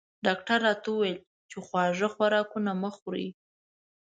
ډاکټر 0.25 0.59
راته 0.67 0.87
وویل 0.91 1.19
چې 1.49 1.57
خواږه 1.65 2.07
خوراکونه 2.15 2.71
مه 2.81 2.89
خورئ 2.97 3.27